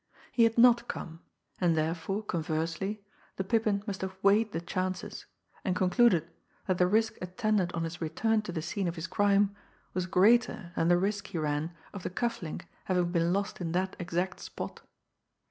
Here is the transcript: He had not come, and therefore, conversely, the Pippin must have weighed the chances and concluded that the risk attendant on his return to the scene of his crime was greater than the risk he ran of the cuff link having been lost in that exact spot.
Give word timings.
He 0.31 0.45
had 0.45 0.57
not 0.57 0.87
come, 0.87 1.21
and 1.59 1.77
therefore, 1.77 2.23
conversely, 2.23 3.05
the 3.35 3.43
Pippin 3.43 3.83
must 3.85 4.01
have 4.01 4.17
weighed 4.23 4.51
the 4.51 4.59
chances 4.59 5.27
and 5.63 5.75
concluded 5.75 6.27
that 6.65 6.79
the 6.79 6.87
risk 6.87 7.17
attendant 7.21 7.71
on 7.73 7.83
his 7.83 8.01
return 8.01 8.41
to 8.41 8.51
the 8.51 8.63
scene 8.63 8.87
of 8.87 8.95
his 8.95 9.05
crime 9.05 9.55
was 9.93 10.07
greater 10.07 10.71
than 10.75 10.87
the 10.87 10.97
risk 10.97 11.27
he 11.27 11.37
ran 11.37 11.75
of 11.93 12.01
the 12.01 12.09
cuff 12.09 12.41
link 12.41 12.65
having 12.85 13.11
been 13.11 13.31
lost 13.31 13.61
in 13.61 13.73
that 13.73 13.95
exact 13.99 14.39
spot. 14.39 14.81